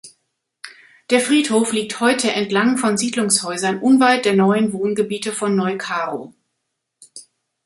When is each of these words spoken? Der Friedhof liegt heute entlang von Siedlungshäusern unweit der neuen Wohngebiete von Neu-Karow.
Der 1.11 1.19
Friedhof 1.19 1.73
liegt 1.73 1.99
heute 1.99 2.31
entlang 2.31 2.79
von 2.79 2.97
Siedlungshäusern 2.97 3.77
unweit 3.77 4.25
der 4.25 4.33
neuen 4.33 4.73
Wohngebiete 4.73 5.31
von 5.31 5.55
Neu-Karow. 5.55 6.33